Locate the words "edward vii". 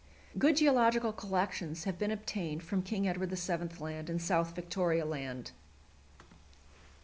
3.07-3.67